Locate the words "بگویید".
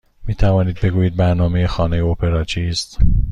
0.79-1.15